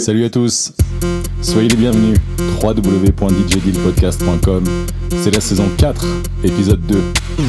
[0.00, 0.72] Salut à tous,
[1.42, 2.16] soyez les bienvenus.
[2.62, 4.64] www.djdealpodcast.com.
[5.14, 6.06] C'est la saison 4,
[6.42, 6.98] épisode 2.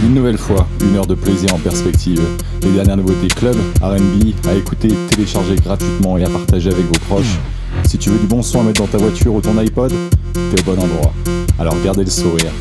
[0.04, 2.20] Une nouvelle fois, une heure de plaisir en perspective.
[2.62, 7.40] Les dernières nouveautés club, RB, à écouter, télécharger gratuitement et à partager avec vos proches.
[7.86, 9.94] Si tu veux du bon son à mettre dans ta voiture ou ton iPod,
[10.34, 11.14] t'es au bon endroit.
[11.58, 12.52] Alors gardez le sourire,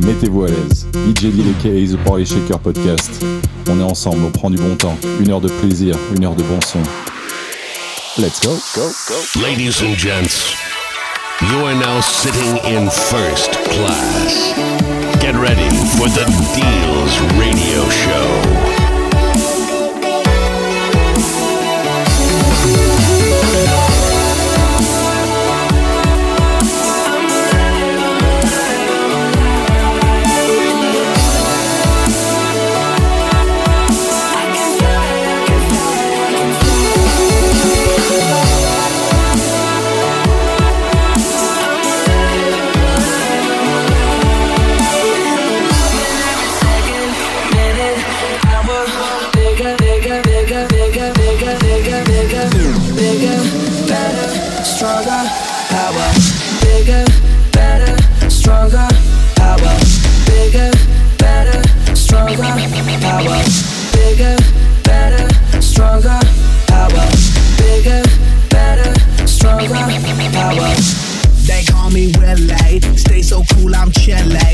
[0.00, 0.88] mettez-vous à l'aise.
[1.08, 3.24] DJ Deal et The Party Shaker Podcast.
[3.70, 4.96] On est ensemble, on prend du bon temps.
[5.20, 6.80] Une heure de plaisir, une heure de bon son.
[8.18, 9.42] Let's go, go, go.
[9.42, 10.54] Ladies and gents,
[11.50, 14.54] you are now sitting in first class.
[15.20, 15.68] Get ready
[15.98, 16.24] for the
[16.54, 18.75] Deals Radio Show.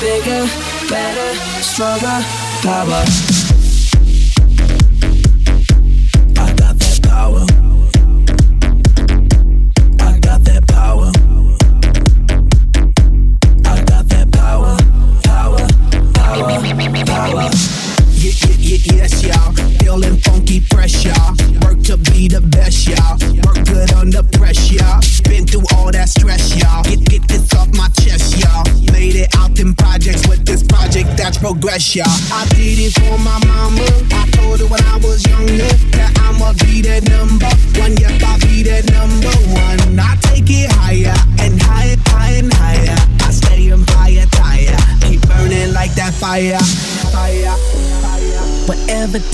[0.00, 0.46] bigger,
[0.88, 2.22] better, stronger,
[2.62, 3.55] power.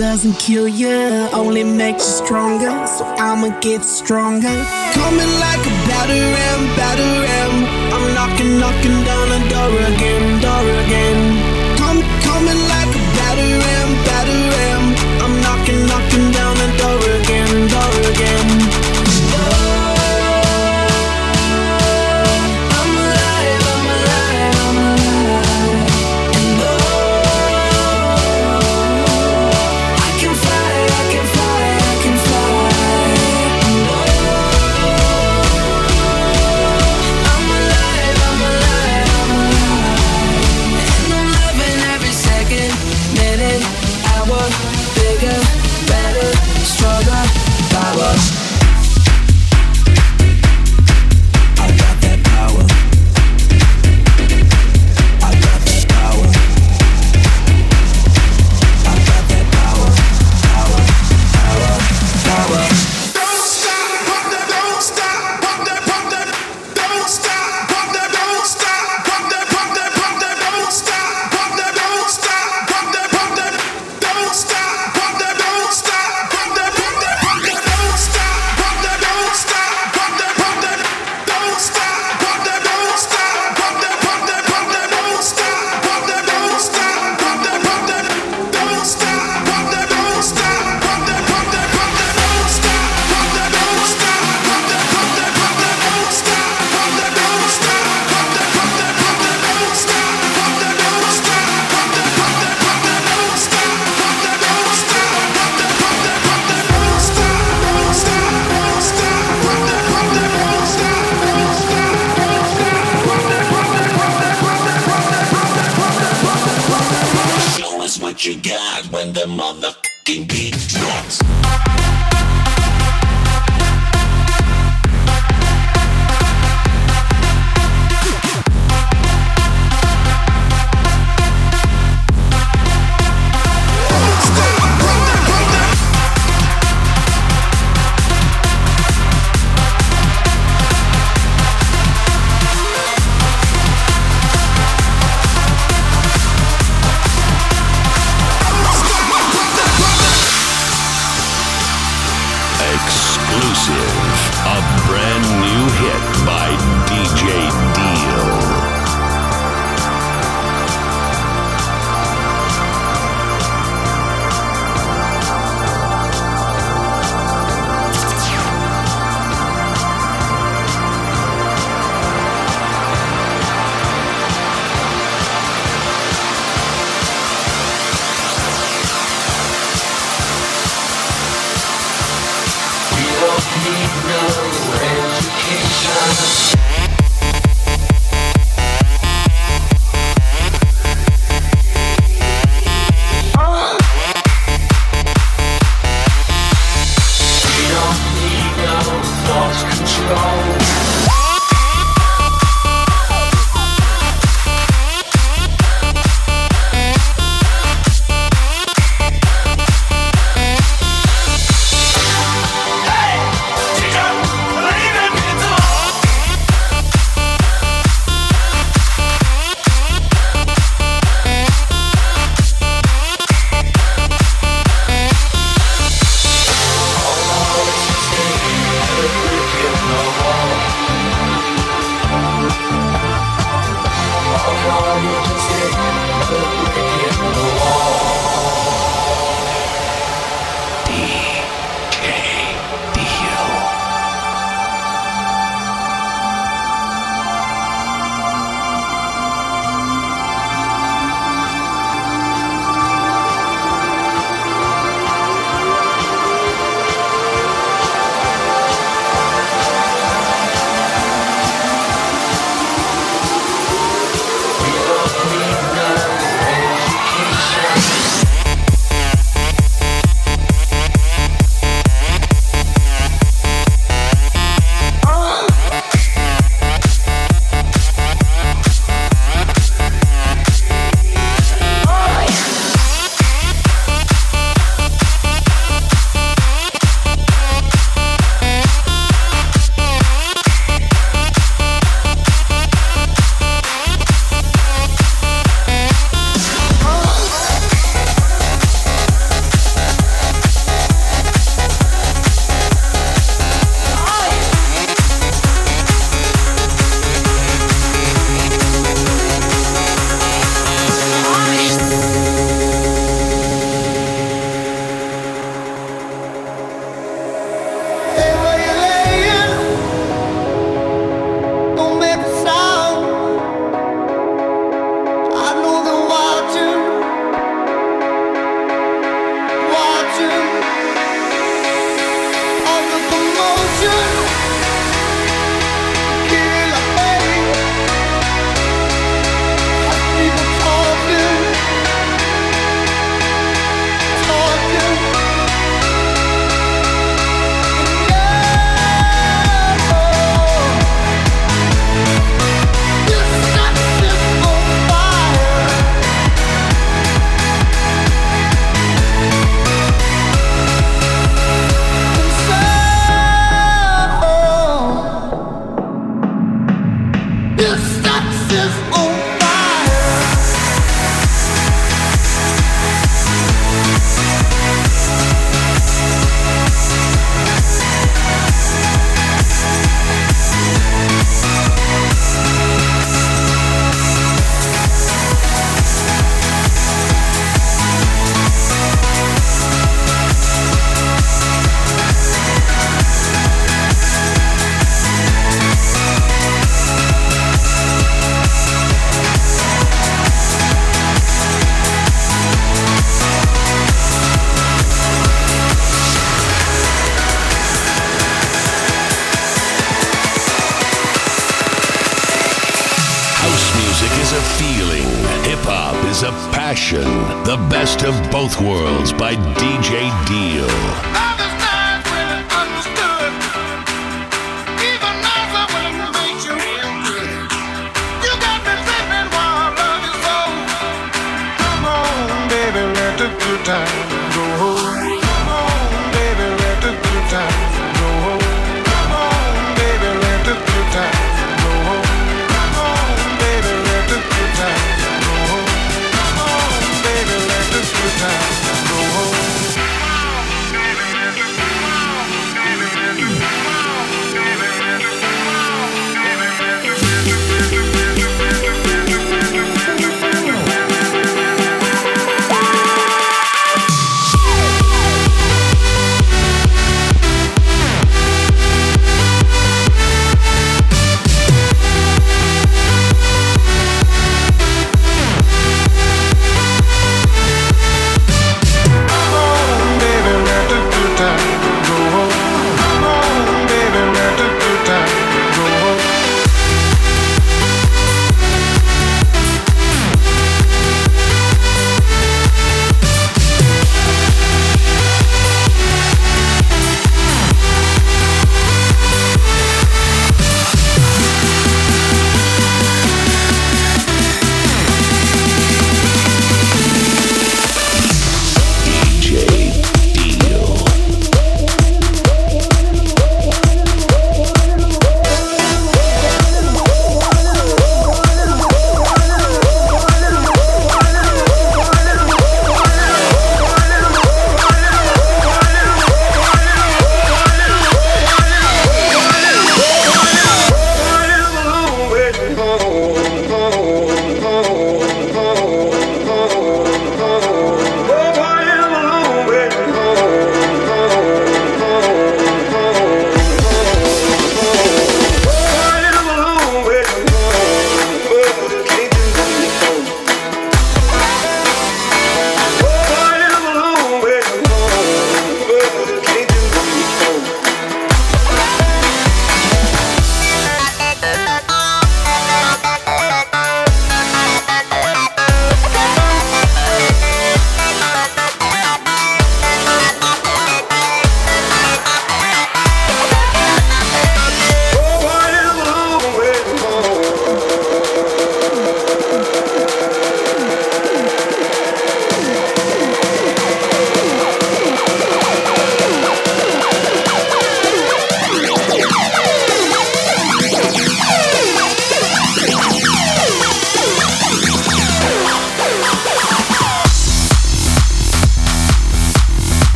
[0.00, 2.72] Doesn't kill you only makes you stronger.
[2.86, 4.56] So I'ma get stronger.
[4.94, 7.54] Coming like a batter ram.
[7.92, 11.60] I'm knocking, knocking down the door again, door again
[12.40, 12.69] coming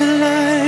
[0.00, 0.59] to life.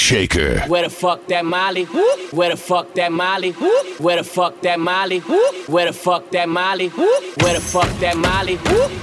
[0.00, 0.60] Shaker.
[0.62, 1.84] Where the fuck that Molly?
[2.32, 3.52] Where the fuck that Molly?
[3.98, 5.20] Where the fuck that Molly?
[5.68, 6.88] Where the fuck that Molly?
[6.88, 8.56] Where the fuck that Molly?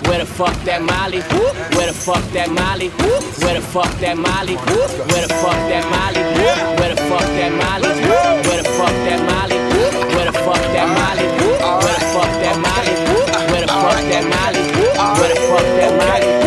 [0.07, 1.21] Where the fuck that Molly?
[1.21, 2.89] Where the fuck that Molly?
[2.89, 4.55] Where the fuck that Molly?
[4.57, 6.17] Where the fuck that Molly?
[6.81, 7.93] Where the fuck that Molly?
[8.49, 9.67] Where the fuck that Molly?
[10.17, 11.27] Where the fuck that Molly?
[11.77, 12.93] Where the fuck that Molly?
[13.53, 14.63] Where the fuck that Molly?
[15.19, 16.46] Where the fuck that Molly?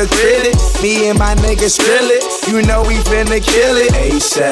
[0.00, 0.56] The critic.
[0.80, 2.24] Me and my niggas drill it.
[2.48, 3.92] You know we finna kill it.
[3.92, 4.48] ASAP.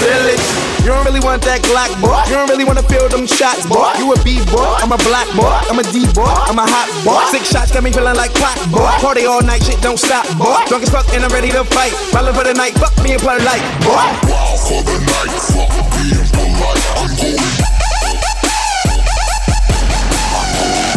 [0.00, 0.40] Drill it.
[0.80, 2.16] You don't really want that Glock, boy.
[2.28, 3.92] You don't really wanna feel them shots, boy.
[4.00, 4.64] You a B boy.
[4.80, 5.52] I'm a black boy.
[5.68, 6.24] I'm a D boy.
[6.24, 7.20] I'm a hot boy.
[7.28, 8.88] Six shots got me feeling like clock, boy.
[9.04, 10.56] Party all night, shit don't stop, boy.
[10.68, 11.92] Drunk as fuck and I'm ready to fight.
[12.16, 14.00] Rolling for the night, fuck me and play like, boy.
[14.32, 15.36] Wild for the night.
[15.44, 16.80] Fuck being polite.
[16.96, 17.36] I'm going.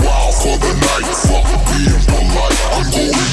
[0.08, 1.12] Wild for the night.
[1.28, 2.64] Fuck being polite.
[2.72, 3.33] I'm going.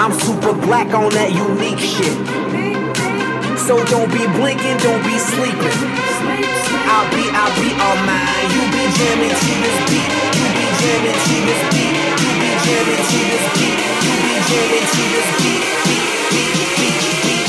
[0.00, 2.16] I'm super black on that unique shit.
[3.68, 5.76] So don't be blinking, don't be sleeping.
[6.88, 8.48] I'll be, I'll be on mine.
[8.48, 10.08] You be jamming to this beat.
[10.40, 11.92] You be jamming to this beat.
[12.16, 13.76] You be jamming to this beat.
[13.76, 15.62] You be jamming to this beat.
[15.84, 17.39] beat, beat, beat, beat.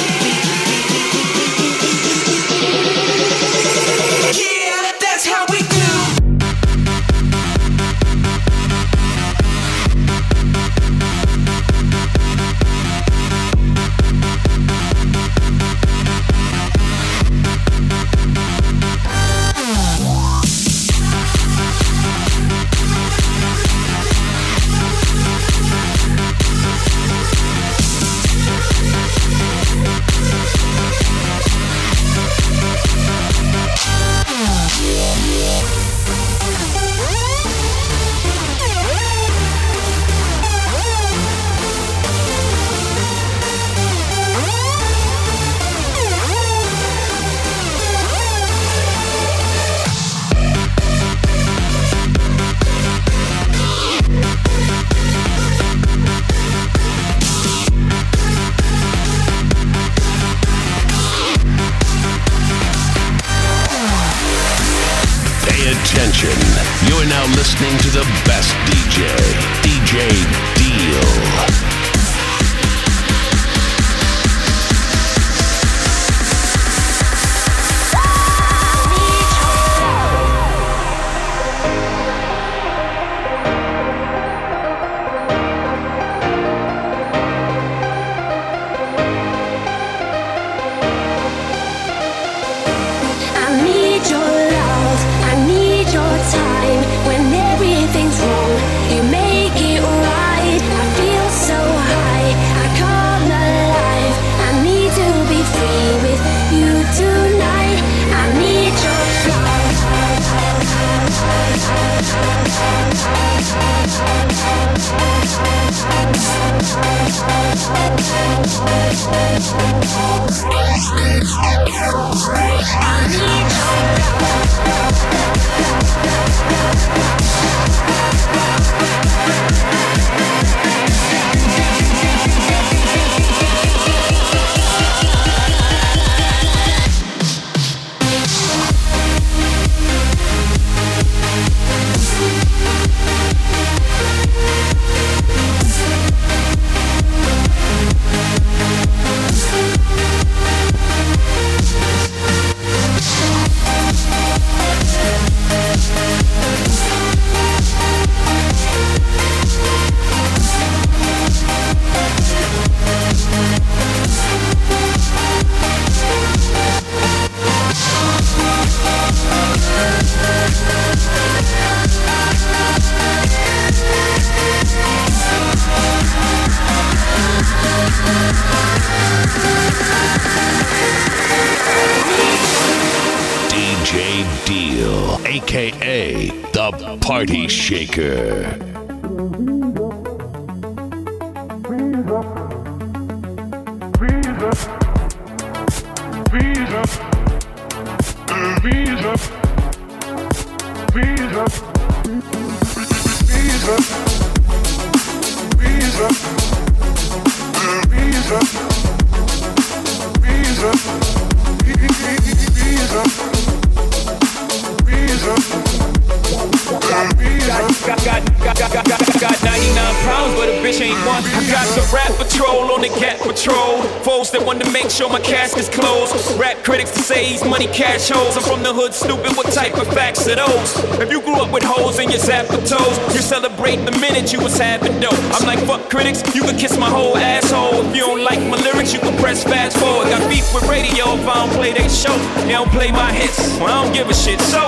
[229.92, 231.02] Type of those?
[231.02, 234.40] If you grew up with holes in your zapper toes, you celebrate the minute you
[234.40, 235.20] was having dope.
[235.36, 237.84] I'm like, fuck critics, you can kiss my whole asshole.
[237.86, 240.08] If you don't like my lyrics, you can press fast forward.
[240.08, 242.16] Got beef with radio if I don't play they show.
[242.48, 244.40] They don't play my hits, well, I don't give a shit.
[244.40, 244.64] So,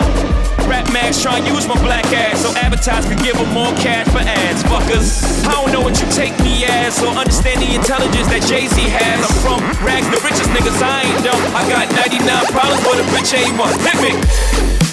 [0.68, 4.08] Rap Max try and use my black ass so advertisers can give them more cash
[4.12, 4.64] for ads.
[4.64, 8.68] Fuckers, I don't know what you take me as or understand the intelligence that Jay
[8.68, 9.18] Z has.
[9.24, 11.42] I'm from rags, the richest niggas, I ain't dumb.
[11.56, 13.72] I got 99 problems, but a bitch ain't one.
[13.88, 14.63] Hit me.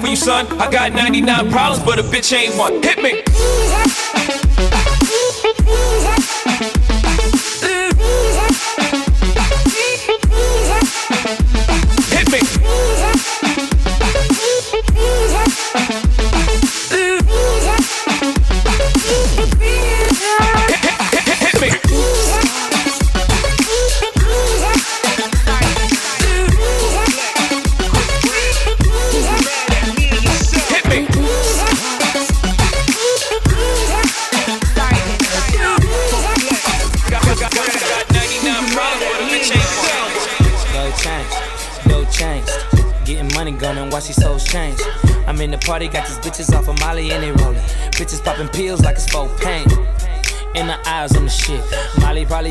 [0.00, 0.46] for you, son.
[0.60, 2.82] I got 99 problems, but a bitch ain't one.
[2.82, 4.05] Hit me.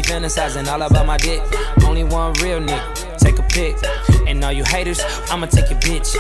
[0.06, 1.42] Fantasizing all about my dick.
[1.84, 3.76] Only one real nigga, take a pic.
[4.28, 6.16] And all you haters, I'ma take your bitch.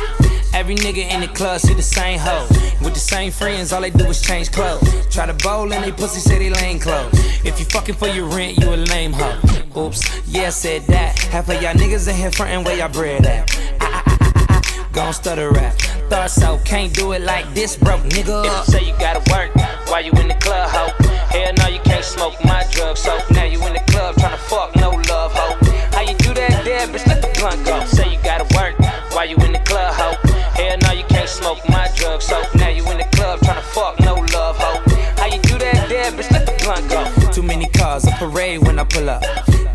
[0.53, 2.47] Every nigga in the club see the same hoe.
[2.81, 4.83] With the same friends, all they do is change clothes.
[5.09, 7.13] Try to bowl and they pussy say they clothes.
[7.45, 9.39] If you fucking for your rent, you a lame hoe.
[9.77, 11.19] Oops, yeah, said that.
[11.19, 13.51] Half of y'all niggas in here frontin' where y'all bread at.
[13.81, 15.73] Ah, ah, ah, Gon' stutter rap.
[16.09, 18.45] Thought so, can't do it like this, broke nigga.
[18.45, 19.53] If you say you gotta work,
[19.89, 21.04] why you in the club, ho?
[21.35, 24.73] Hell no, you can't smoke my drug, so now you in the club tryna fuck,
[24.77, 25.57] no love, ho.
[25.91, 27.05] How you do that there, bitch?
[27.07, 27.83] Let the blunt go.
[27.83, 28.79] Say you gotta work,
[29.11, 30.15] why you in the club, ho?
[30.55, 33.99] Hell no, you can't smoke my drug, so now you in the club tryna fuck,
[33.99, 34.81] no love, ho.
[35.17, 36.31] How you do that there, bitch?
[36.31, 37.03] Let the blunt go.
[37.33, 39.21] Too many cars, a parade when I pull up.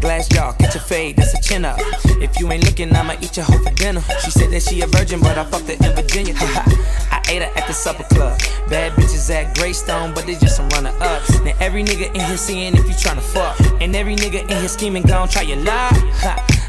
[0.00, 1.78] Glass jaw, catch a fade, that's a chin up.
[2.24, 4.00] If you ain't looking, I'ma eat your hoe for dinner.
[4.24, 6.34] She said that she a virgin, but I fucked her in Virginia.
[7.30, 8.36] Ate her at the supper club.
[8.68, 11.38] Bad bitches at Greystone, but they just some runner ups.
[11.40, 13.58] Now every nigga in here seeing if you tryna fuck.
[13.80, 15.94] And every nigga in here scheming, gon' try your luck.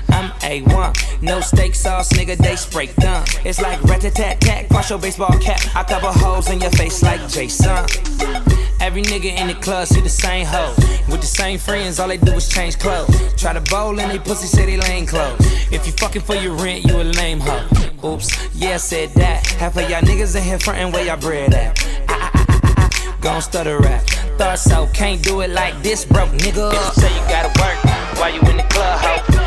[0.10, 3.26] I'm A1, no steak sauce, nigga, they spray gun.
[3.44, 5.60] It's like rat tat tat, cross your baseball cap.
[5.76, 7.88] I cover holes in your face like Jason.
[8.82, 10.74] Every nigga in the club see the same hoe.
[11.08, 13.16] With the same friends, all they do is change clothes.
[13.36, 15.40] Try to bowl and they pussy say they lame clothes.
[15.72, 17.68] If you fucking for your rent, you a lame hoe.
[18.04, 19.46] Oops, yeah, said that.
[19.46, 21.80] Half of y'all niggas in here frontin' where y'all bread at.
[22.10, 24.02] Ah, ah, ah, Gon' stutter rap.
[24.40, 26.74] Thought so, can't do it like this, broke nigga.
[26.94, 27.78] Say you gotta work,
[28.20, 29.41] why you in the club, ho?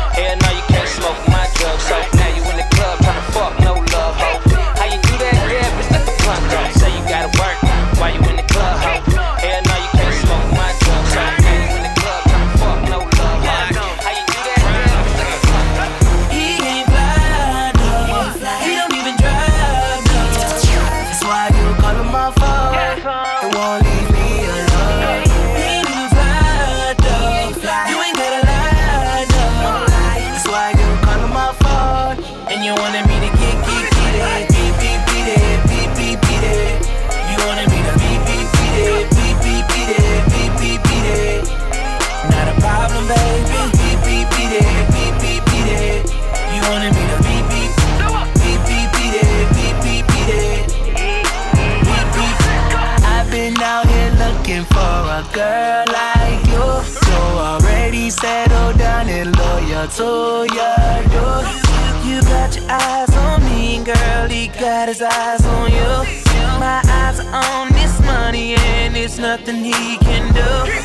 [59.99, 61.65] Loyal to your.
[62.05, 64.27] You got your eyes on me, girl.
[64.29, 66.21] He got his eyes on you.
[66.59, 70.84] My eyes are on this money, and it's nothing he can do.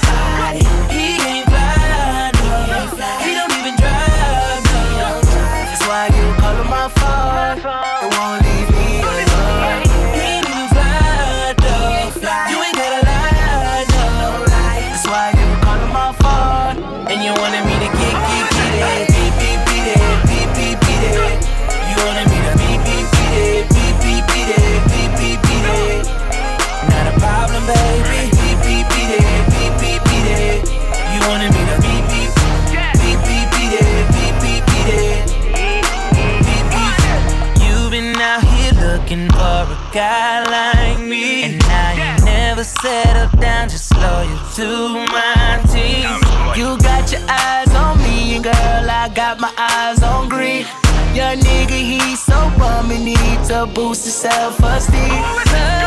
[44.60, 46.20] To my team.
[46.54, 50.66] You got your eyes on me, and girl, I got my eyes on green.
[51.14, 55.00] Your nigga, he's so bummy, need to boost his self-esteem.
[55.00, 55.79] He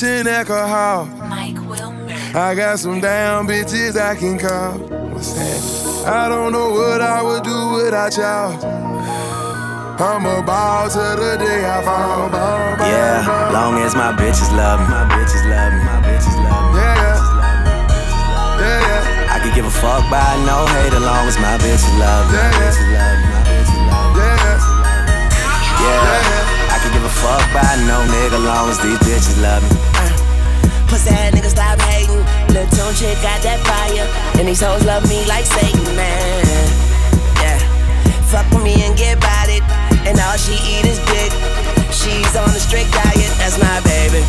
[0.00, 1.08] good cushion alcohol.
[2.34, 4.78] I got some damn bitches I can call.
[5.12, 6.06] What's that?
[6.06, 8.56] I don't know what I would do without y'all.
[10.00, 12.30] I'm a ball to the day I fall.
[12.30, 13.52] Ball, ball, Yeah, ball.
[13.52, 14.86] long as my bitches love me.
[14.88, 15.84] My bitches love me.
[15.84, 16.80] My bitches love me.
[16.80, 16.96] Yeah,
[18.60, 19.34] yeah, yeah.
[19.34, 22.38] I could give a fuck by no hate as long as my bitches love me.
[22.38, 23.26] My Yeah, bitches love me.
[23.28, 24.24] My bitches love me.
[25.80, 29.62] Yeah, Yeah, I could give a fuck by no nigga long as these bitches love
[29.68, 29.89] me.
[30.90, 32.18] Pussy ass nigga stop hating.
[32.50, 34.02] Lil' Tunechi got that fire.
[34.34, 36.42] And these hoes love me like Satan, man.
[37.38, 37.62] Yeah.
[38.26, 39.62] Fuck with me and get about it.
[40.02, 41.30] And all she eat is dick.
[41.94, 44.26] She's on a strict diet, that's my baby.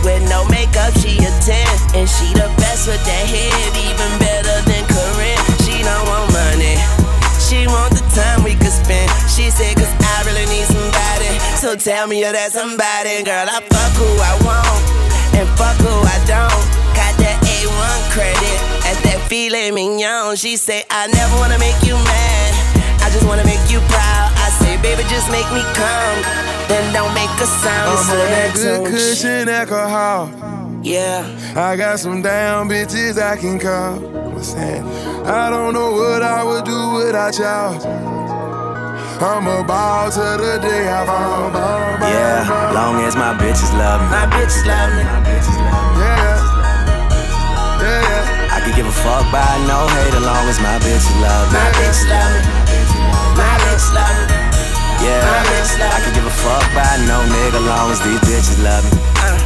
[0.00, 2.00] With no makeup, she a 10.
[2.00, 5.40] And she the best with that head, even better than Karrine.
[5.60, 6.80] She don't want money.
[7.36, 9.12] She want the time we could spend.
[9.28, 11.36] She said, cause I really need somebody.
[11.60, 13.22] So tell me you're that somebody.
[13.28, 14.81] Girl, I fuck who I want.
[15.38, 16.64] And fuck who I don't.
[16.92, 20.36] Got that A1 credit at that filet mignon.
[20.36, 22.50] She say, I never wanna make you mad.
[23.02, 24.28] I just wanna make you proud.
[24.36, 26.18] I say, baby, just make me come.
[26.68, 27.98] Then don't make a sound.
[27.98, 30.30] I'm on that good cushion alcohol.
[30.82, 31.26] Yeah.
[31.56, 33.98] I got some damn bitches I can call.
[34.32, 34.82] What's that?
[35.26, 38.21] I don't know what I would do without y'all.
[39.22, 41.46] I'm a ball to the day I fall.
[41.54, 42.74] Ball, ball, Yeah, ball.
[42.74, 44.08] long as my bitches love me.
[44.10, 45.02] My bitches love me.
[45.06, 46.02] My bitches love me.
[46.02, 46.42] Yeah,
[47.86, 48.54] yeah, yeah.
[48.54, 51.54] I could give a fuck by no hate as long as my bitches love me.
[51.54, 52.40] My bitches love me.
[53.38, 54.34] My bitches love me.
[55.06, 58.98] Yeah, I could give a fuck by no nigga long as these bitches love me.
[59.22, 59.38] Uh,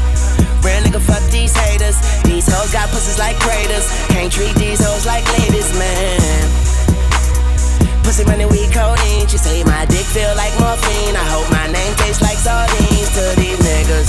[0.64, 2.00] real nigga, fuck these haters.
[2.24, 3.84] These hoes got pussies like craters.
[4.08, 6.16] Can't treat these hoes like ladies, man.
[8.07, 9.26] Pussy money, we codeine.
[9.26, 11.18] She say my dick feel like morphine.
[11.18, 14.07] I hope my name tastes like sardines to these niggas.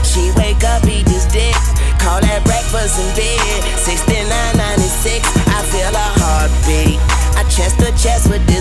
[0.00, 1.52] She wake up, eat this dick.
[2.00, 3.60] Call that breakfast in bed.
[3.76, 5.20] 6996,
[5.52, 6.96] I feel a heartbeat.
[7.36, 8.59] I chest to chest with this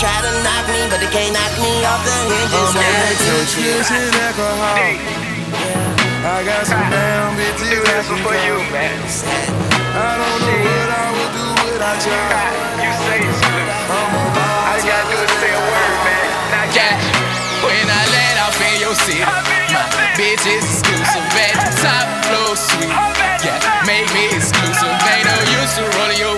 [0.00, 0.80] try to knock me.
[0.88, 2.56] But they can't knock me off the hinges.
[2.56, 2.88] I'm on man.
[3.04, 4.80] that good cushion alcohol.
[6.20, 8.32] I got some damn bitches I can call.
[9.92, 12.80] I don't know what I would do without y'all.
[12.80, 13.68] You say it's good.
[13.92, 16.24] All you gotta do is say a word, man.
[16.48, 16.96] Now, yeah.
[17.60, 19.84] When I land off in your city, my
[20.16, 22.88] bitch is exclusive at the top floor suite.
[23.44, 24.88] Yeah, make me exclusive.
[24.88, 26.29] Ain't no use to rolling your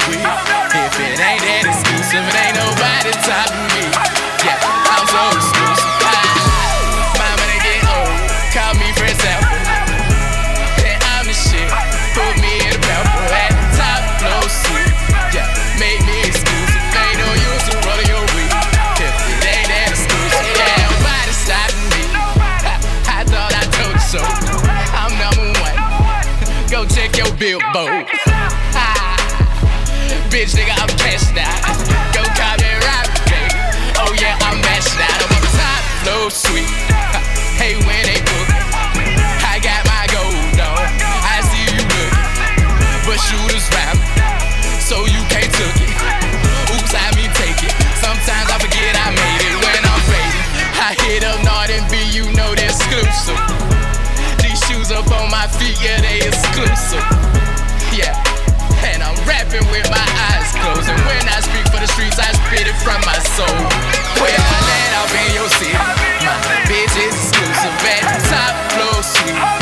[27.43, 28.07] billboard.
[30.30, 31.59] Bitch, nigga, I'm cashed out.
[32.14, 33.51] Go call me rap, baby.
[33.99, 35.18] Oh yeah, I'm mashed out.
[35.18, 36.70] I'm on top floor suite.
[37.59, 38.47] Hey, when they book,
[39.43, 40.86] I got my gold on.
[41.03, 42.14] I see you looking,
[43.11, 43.99] but shooters round,
[44.78, 45.90] so you can't took it.
[46.78, 47.74] Oops, I mean take it.
[47.99, 50.47] Sometimes I forget I made it when I'm faded.
[50.78, 53.34] I hit up Northern B, you know they're exclusive.
[54.38, 57.31] These shoes up on my feet, yeah, they exclusive.
[57.93, 58.16] Yeah,
[58.88, 60.88] and I'm rapping with my eyes closed.
[60.88, 63.53] And when I speak for the streets, I spit it from my soul.
[64.16, 65.76] When I land off in your city,
[66.24, 69.61] my bitch is exclusive at top floor suite.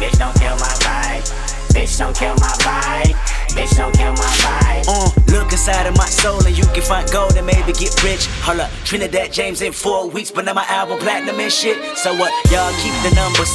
[0.00, 1.22] Bitch, don't kill my vibe.
[1.74, 3.14] Bitch, don't kill my vibe.
[3.54, 4.84] Bitch, don't kill my vibe.
[4.88, 8.26] Uh, look inside of my soul and you can find gold and maybe get rich.
[8.40, 11.76] Hold up, Trinidad James in four weeks, but now my album platinum and shit.
[11.98, 12.32] So what?
[12.50, 13.52] Y'all keep the numbers.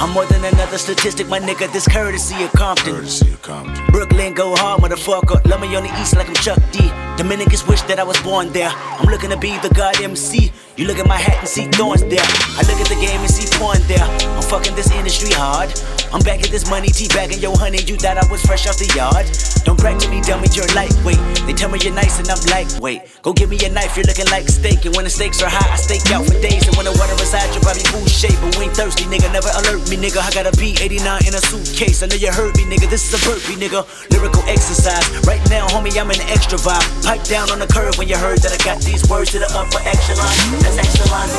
[0.00, 1.70] I'm more than another statistic, my nigga.
[1.72, 2.94] This courtesy of Compton.
[2.94, 3.86] Courtesy of Compton.
[3.88, 5.46] Brooklyn go hard, motherfucker.
[5.46, 6.90] Love me on the east like I'm Chuck D.
[7.16, 8.70] Dominicans wish that I was born there.
[8.70, 10.50] I'm looking to be the god MC.
[10.76, 12.26] You look at my hat and see thorns there.
[12.58, 14.02] I look at the game and see porn there.
[14.34, 15.70] I'm fucking this industry hard.
[16.10, 17.78] I'm back at this money, teabagging yo honey.
[17.86, 19.30] You thought I was fresh off the yard.
[19.62, 21.22] Don't brag to me, dummy, you're lightweight.
[21.46, 23.22] They tell me you're nice and I'm lightweight.
[23.22, 24.82] Go give me a knife, you're looking like steak.
[24.84, 26.66] And when the stakes are high, I stake out for days.
[26.66, 28.34] And when the water is you're probably food shape.
[28.42, 29.30] But we ain't thirsty, nigga.
[29.30, 30.18] Never alert me, nigga.
[30.18, 32.02] I got a B89 in a suitcase.
[32.02, 32.90] I know you heard me, nigga.
[32.90, 33.86] This is a burpee, nigga.
[34.10, 35.06] Lyrical exercise.
[35.22, 36.82] Right now, homie, I'm in extra vibe.
[37.04, 39.50] Pipe down on the curve when you heard that I got these words to the
[39.52, 40.32] upper echelon.
[40.62, 41.30] That's excellent.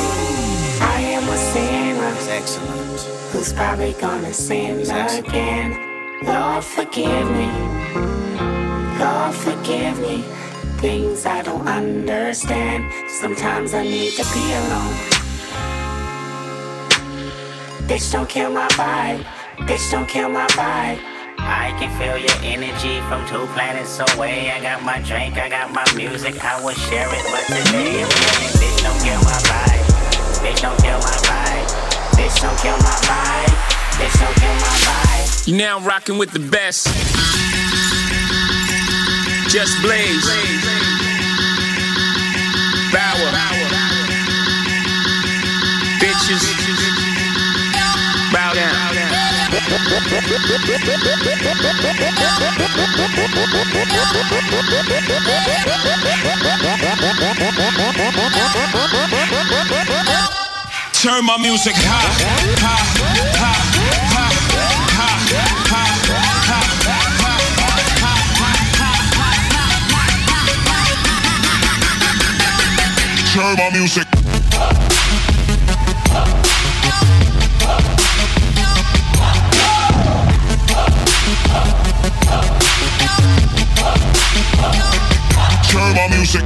[0.79, 2.01] I am a sinner.
[2.01, 3.01] That's excellent.
[3.31, 5.71] who's probably gonna sin again.
[6.23, 7.49] Lord, forgive me.
[8.99, 10.21] Lord, forgive me.
[10.77, 12.91] Things I don't understand.
[13.09, 14.95] Sometimes I need to be alone.
[17.89, 19.23] Bitch, don't kill my vibe.
[19.67, 21.14] Bitch, don't kill my vibe.
[21.45, 24.49] I can feel your energy from two planets away.
[24.51, 28.09] I got my drink, I got my music, I will share it, but today I'm
[28.57, 29.85] bitch, don't kill my vibe.
[30.41, 31.67] Bitch, don't kill my vibe.
[32.17, 33.55] Bitch, don't kill my vibe.
[33.97, 35.47] Bitch, don't kill my vibe.
[35.47, 36.87] You now rocking with the best.
[39.49, 40.25] Just Blaze.
[40.25, 40.84] Bauer.
[61.05, 62.09] Turn my music high,
[62.57, 62.81] high,
[63.37, 63.61] high,
[64.15, 64.33] high,
[64.95, 65.21] high,
[65.69, 66.01] high,
[66.41, 66.73] high,
[73.33, 74.14] Turn my music.
[86.09, 86.43] Music.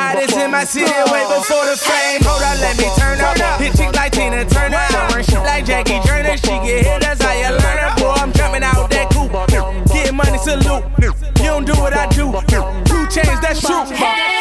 [0.00, 2.20] Hottest in my city way before the fame.
[2.24, 3.36] Hold up, let me turn up.
[3.60, 4.80] Hit chick like Tina Turner,
[5.44, 6.36] like Jackie Turner.
[6.36, 7.92] She get hit, that's how you learn it.
[8.00, 9.30] Boy, I'm jumping out that coop.
[9.92, 10.84] Getting money, salute.
[11.40, 12.32] You don't do what I do.
[12.88, 14.39] Two chains, that's true.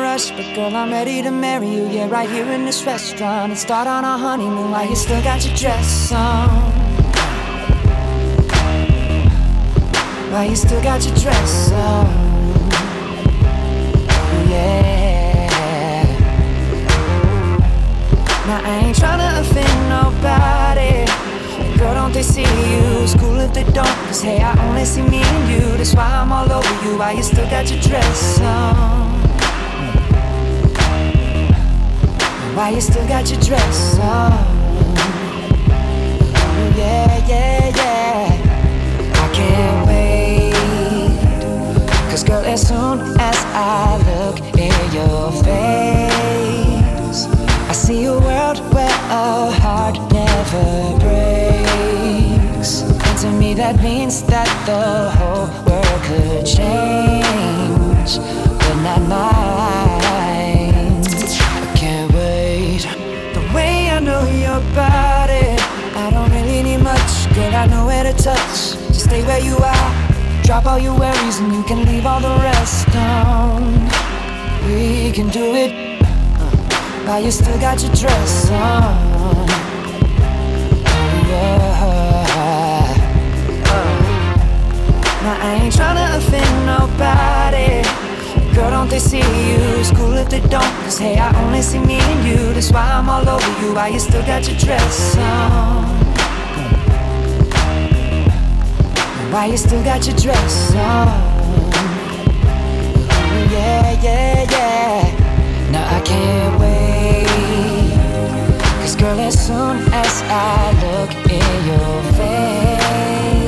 [0.00, 1.86] Rush, but girl, I'm ready to marry you.
[1.88, 5.44] Yeah, right here in this restaurant and start on our honeymoon while you still got
[5.44, 6.48] your dress on.
[10.32, 12.06] While you still got your dress on.
[14.50, 15.48] Yeah.
[18.46, 21.06] Now I ain't tryna offend nobody.
[21.78, 23.02] Girl, don't they see you?
[23.02, 23.98] It's cool if they don't.
[24.06, 25.76] Cause hey, I only see me and you.
[25.76, 26.98] That's why I'm all over you.
[26.98, 29.07] Why you still got your dress on?
[32.58, 34.32] Why you still got your dress on?
[36.76, 38.26] Yeah, yeah, yeah.
[39.14, 40.52] I can't wait.
[42.10, 47.28] Cause girl, as soon as I look in your face,
[47.70, 52.82] I see a world where a heart never breaks.
[52.82, 58.18] And to me, that means that the whole world could change,
[58.58, 59.37] but not mine.
[64.68, 65.56] Your body,
[65.96, 67.34] I don't really need much.
[67.34, 68.76] Girl, I know where to touch.
[68.88, 70.42] Just stay where you are.
[70.42, 73.74] Drop all your worries and you can leave all the rest on.
[74.66, 76.02] We can do it.
[76.02, 76.50] Uh,
[77.06, 79.46] While you still got your dress on.
[85.22, 88.07] Now I ain't tryna offend nobody.
[88.58, 89.60] Girl, don't they see you?
[89.78, 90.74] It's cool if they don't.
[90.82, 92.52] Cause hey, I only see me and you.
[92.54, 93.72] That's why I'm all over you.
[93.72, 95.84] Why you still got your dress on?
[99.32, 101.06] Why you still got your dress on?
[103.54, 105.70] Yeah, yeah, yeah.
[105.70, 107.28] Now I can't wait.
[108.80, 113.47] Cause girl, as soon as I look in your face,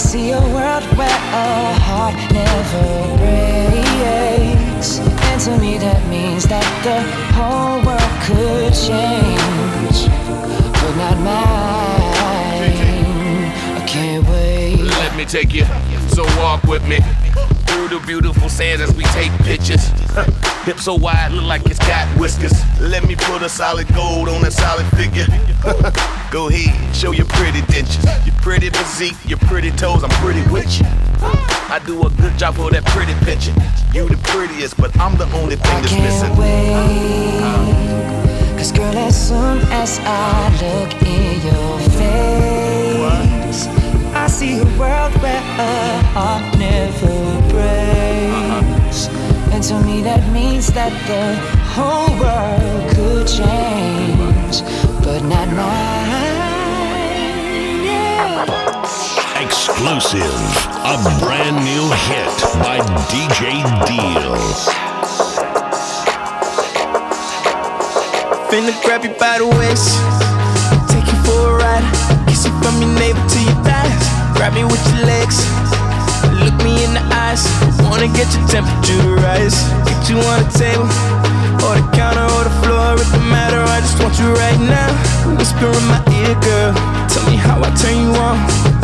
[0.00, 4.98] see a world where a heart never breaks.
[4.98, 7.02] And to me, that means that the
[7.36, 10.08] whole world could change,
[10.80, 12.72] but not mine.
[13.76, 14.80] I can't wait.
[14.80, 15.66] Let me take you,
[16.08, 17.00] so walk with me.
[17.66, 19.92] Through the beautiful sand as we take pictures.
[20.64, 22.52] Hips so wide, look like it's got whiskers.
[22.78, 25.26] Let me put a solid gold on a solid figure.
[26.30, 28.04] Go ahead, show your pretty dentures.
[28.26, 30.86] Your pretty physique, your pretty toes, I'm pretty with you.
[31.72, 33.54] I do a good job for that pretty picture.
[33.94, 36.34] You the prettiest, but I'm the only thing that's missing.
[38.58, 43.66] Cause girl, as soon as I look in your face,
[44.14, 48.19] I see a world where a heart never breaks.
[49.60, 51.36] And to me, that means that the
[51.76, 54.64] whole world could change,
[55.04, 56.64] but not mine.
[57.84, 58.48] Yeah.
[59.44, 60.40] Exclusive,
[60.80, 62.32] a brand new hit
[62.64, 62.80] by
[63.12, 64.32] DJ Deal.
[68.48, 70.00] Finna grab you by the waist,
[70.88, 71.84] take you for a ride,
[72.26, 74.08] kiss you from your navel to your thighs.
[74.32, 75.79] Grab me with your legs, look
[76.64, 77.42] me in the eyes.
[77.86, 79.56] Wanna get your temperature rise.
[79.86, 80.88] Get you on the table,
[81.64, 82.96] or the counter, or the floor.
[82.96, 83.60] It don't matter.
[83.60, 84.90] I just want you right now.
[85.36, 86.72] Whisper in my ear, girl.
[87.08, 88.36] Tell me how I turn you on.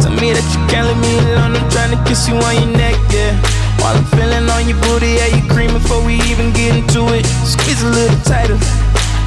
[0.02, 1.56] Tell me that you can't leave me alone.
[1.56, 3.32] I'm trying to kiss you on your neck, yeah.
[3.80, 7.24] While I'm feeling on your booty, yeah, you cream before we even get into it.
[7.44, 8.58] Squeeze a little tighter.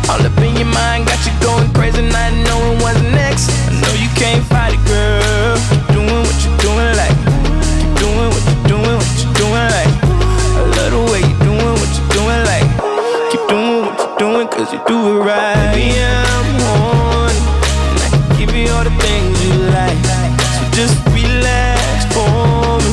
[0.10, 3.48] All up in your mind, got you going crazy, not knowing what's next.
[3.70, 5.29] I know you can't fight it, girl.
[14.70, 15.74] Cause you do it right.
[15.74, 17.32] Baby, I'm on.
[17.90, 19.98] And I can give you all the things you like.
[20.56, 22.92] So just relax for me.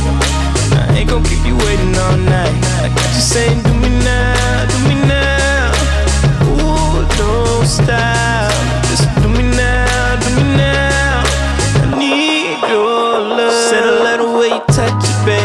[0.77, 2.55] I ain't gon' keep you waiting all night.
[2.83, 5.73] I got you saying, do me now, do me now.
[6.57, 8.53] Ooh, don't stop.
[8.89, 11.25] Just do me now, do me now.
[11.83, 13.71] I need your love.
[13.71, 15.36] Said love the way you touch it.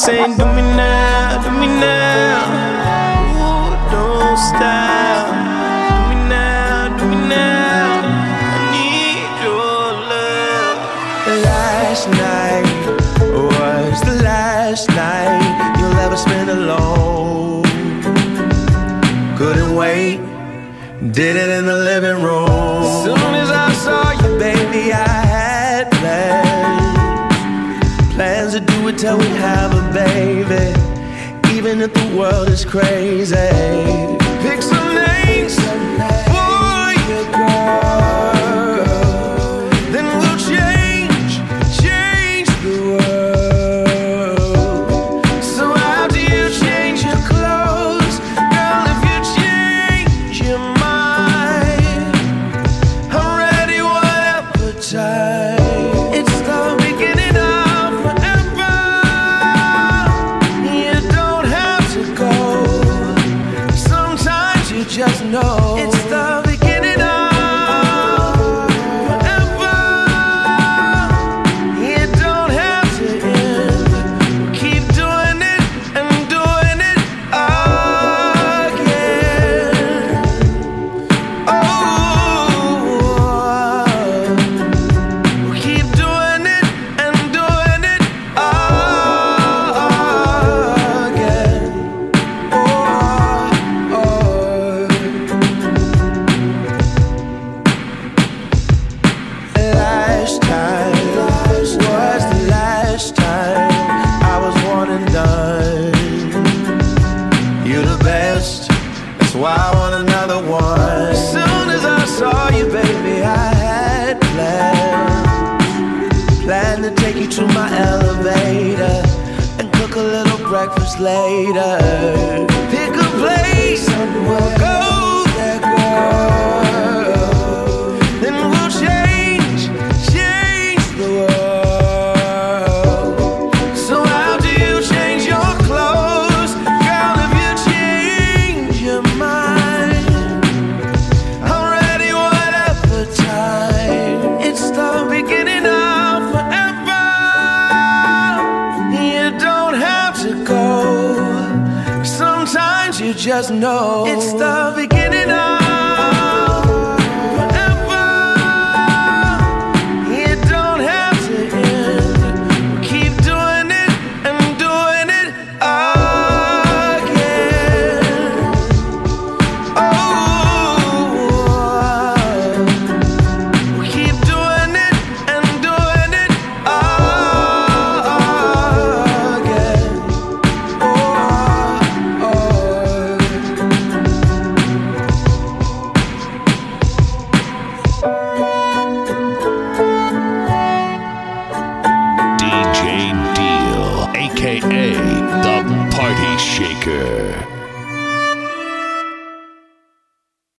[0.00, 2.40] saying, do me now, do me now.
[3.36, 5.28] Ooh, don't stop.
[5.90, 8.00] Do me now, do me now.
[8.54, 10.78] I need your love.
[11.44, 12.64] Last night
[13.30, 17.64] was the last night you'll ever spend alone.
[19.36, 20.18] Couldn't wait,
[21.12, 22.48] did it in the living room.
[22.48, 26.50] As soon as I saw you, baby, I had plans.
[28.14, 29.79] Plans to do it till we have
[32.14, 34.19] world is crazy.